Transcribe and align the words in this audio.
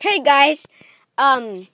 Hey 0.00 0.20
guys, 0.20 0.64
um, 1.18 1.66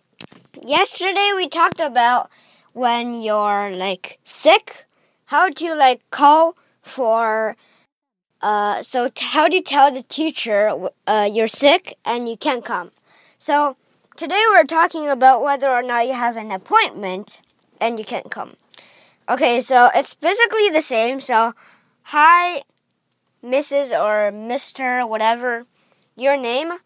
yesterday 0.67 1.32
we 1.37 1.46
talked 1.46 1.79
about 1.79 2.31
when 2.73 3.21
you're 3.21 3.71
like 3.77 4.19
sick, 4.25 4.87
how 5.27 5.50
to 5.50 5.75
like 5.75 6.00
call 6.10 6.57
for, 6.81 7.55
uh, 8.41 8.82
so 8.82 9.11
how 9.21 9.46
do 9.46 9.57
you 9.57 9.62
tell 9.62 9.93
the 9.93 10.05
teacher 10.05 10.89
uh, 11.07 11.29
you're 11.30 11.46
sick 11.46 11.98
and 12.02 12.27
you 12.27 12.39
can't 12.39 12.64
come? 12.64 12.93
So 13.37 13.77
today 14.16 14.43
we're 14.48 14.64
talking 14.64 15.06
about 15.06 15.43
whether 15.43 15.68
or 15.68 15.82
not 15.82 16.06
you 16.06 16.14
have 16.14 16.38
an 16.38 16.50
appointment 16.50 17.43
and 17.79 17.98
you 17.98 18.06
can't 18.06 18.30
come. 18.30 18.56
Okay, 19.29 19.61
so 19.61 19.91
it's 19.95 20.14
basically 20.14 20.70
the 20.70 20.80
same. 20.80 21.20
So, 21.20 21.52
hi, 22.04 22.62
Mrs. 23.45 23.93
or 23.93 24.32
Mr. 24.32 25.06
whatever, 25.06 25.66
your 26.16 26.38
name 26.38 26.79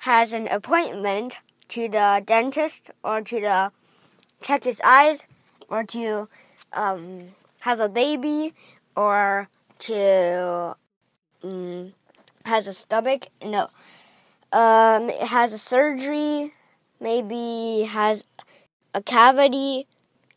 has 0.00 0.32
an 0.32 0.48
appointment 0.48 1.36
to 1.68 1.88
the 1.88 2.22
dentist 2.24 2.90
or 3.04 3.20
to 3.20 3.40
the 3.40 3.72
check 4.42 4.64
his 4.64 4.80
eyes 4.82 5.26
or 5.68 5.84
to 5.84 6.28
um, 6.72 7.34
have 7.60 7.80
a 7.80 7.88
baby 7.88 8.54
or 8.96 9.48
to 9.78 10.74
um, 11.42 11.92
has 12.44 12.66
a 12.66 12.72
stomach 12.72 13.26
no. 13.44 13.68
Um, 14.52 15.10
has 15.10 15.52
a 15.52 15.58
surgery 15.58 16.52
maybe 16.98 17.86
has 17.88 18.24
a 18.94 19.02
cavity 19.02 19.86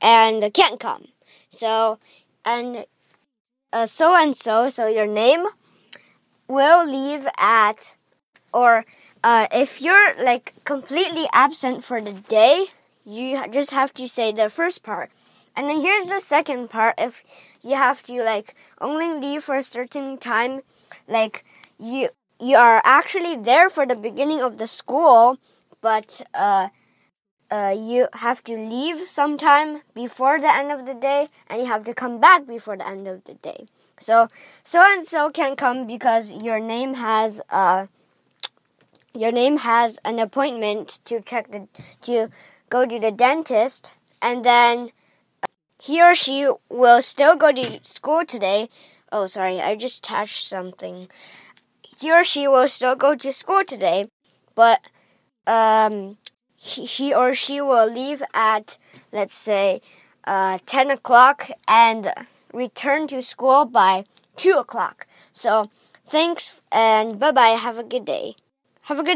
and 0.01 0.53
can't 0.53 0.79
come. 0.79 1.07
So 1.49 1.99
and 2.43 2.85
uh, 3.71 3.85
so 3.85 4.15
and 4.15 4.35
so 4.35 4.69
so 4.69 4.87
your 4.87 5.07
name 5.07 5.45
will 6.47 6.85
leave 6.85 7.27
at 7.37 7.95
or 8.53 8.85
uh, 9.23 9.47
if 9.51 9.81
you're 9.81 10.13
like 10.23 10.53
completely 10.65 11.27
absent 11.33 11.83
for 11.83 12.01
the 12.01 12.13
day, 12.13 12.65
you 13.05 13.39
just 13.51 13.71
have 13.71 13.93
to 13.95 14.07
say 14.07 14.31
the 14.31 14.49
first 14.49 14.83
part. 14.83 15.11
And 15.55 15.69
then 15.69 15.81
here's 15.81 16.07
the 16.07 16.19
second 16.19 16.69
part. 16.69 16.95
If 16.97 17.23
you 17.61 17.75
have 17.75 18.03
to 18.03 18.23
like 18.23 18.55
only 18.81 19.09
leave 19.19 19.43
for 19.43 19.55
a 19.55 19.63
certain 19.63 20.17
time, 20.17 20.61
like 21.07 21.45
you 21.79 22.09
you 22.39 22.57
are 22.57 22.81
actually 22.83 23.35
there 23.35 23.69
for 23.69 23.85
the 23.85 23.95
beginning 23.95 24.41
of 24.41 24.57
the 24.57 24.67
school, 24.67 25.37
but 25.81 26.21
uh, 26.33 26.69
uh, 27.51 27.75
you 27.77 28.07
have 28.13 28.43
to 28.43 28.57
leave 28.57 29.07
sometime 29.07 29.81
before 29.93 30.39
the 30.39 30.53
end 30.53 30.71
of 30.71 30.85
the 30.85 30.93
day, 30.93 31.27
and 31.47 31.61
you 31.61 31.67
have 31.67 31.83
to 31.83 31.93
come 31.93 32.19
back 32.19 32.47
before 32.47 32.75
the 32.75 32.87
end 32.87 33.07
of 33.07 33.23
the 33.25 33.35
day. 33.35 33.67
So 33.99 34.27
so 34.63 34.81
and 34.83 35.05
so 35.07 35.29
can 35.29 35.55
come 35.55 35.85
because 35.85 36.31
your 36.31 36.59
name 36.59 36.95
has 36.95 37.41
uh 37.49 37.87
your 39.13 39.31
name 39.31 39.57
has 39.57 39.99
an 40.03 40.19
appointment 40.19 40.99
to 41.05 41.21
check 41.21 41.51
the 41.51 41.67
to 42.01 42.29
go 42.69 42.85
to 42.85 42.99
the 42.99 43.11
dentist 43.11 43.91
and 44.21 44.43
then 44.43 44.91
he 45.79 46.01
or 46.01 46.15
she 46.15 46.47
will 46.69 47.01
still 47.01 47.35
go 47.35 47.51
to 47.51 47.79
school 47.83 48.25
today. 48.25 48.69
Oh, 49.11 49.27
sorry, 49.27 49.59
I 49.61 49.75
just 49.75 50.03
touched 50.03 50.47
something. 50.47 51.09
He 51.99 52.11
or 52.11 52.23
she 52.23 52.47
will 52.47 52.67
still 52.67 52.95
go 52.95 53.15
to 53.15 53.31
school 53.33 53.63
today, 53.65 54.07
but 54.55 54.89
um, 55.45 56.17
he, 56.55 56.85
he 56.85 57.13
or 57.13 57.33
she 57.35 57.61
will 57.61 57.91
leave 57.91 58.23
at, 58.33 58.77
let's 59.11 59.35
say, 59.35 59.81
uh, 60.23 60.59
10 60.65 60.89
o'clock 60.89 61.49
and 61.67 62.11
return 62.53 63.07
to 63.07 63.21
school 63.21 63.65
by 63.65 64.05
2 64.37 64.51
o'clock. 64.51 65.05
So, 65.33 65.69
thanks 66.05 66.61
and 66.71 67.19
bye 67.19 67.31
bye. 67.31 67.49
Have 67.59 67.77
a 67.77 67.83
good 67.83 68.05
day. 68.05 68.35
Have 68.87 68.99
a 68.99 69.03
good 69.03 69.11